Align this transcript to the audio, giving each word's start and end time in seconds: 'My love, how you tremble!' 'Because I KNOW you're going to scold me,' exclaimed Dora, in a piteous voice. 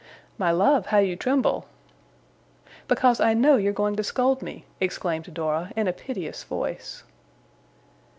'My 0.39 0.49
love, 0.49 0.87
how 0.87 0.97
you 0.97 1.15
tremble!' 1.15 1.67
'Because 2.87 3.19
I 3.21 3.35
KNOW 3.35 3.57
you're 3.57 3.71
going 3.71 3.95
to 3.97 4.03
scold 4.03 4.41
me,' 4.41 4.65
exclaimed 4.79 5.31
Dora, 5.31 5.71
in 5.75 5.87
a 5.87 5.93
piteous 5.93 6.43
voice. 6.43 7.03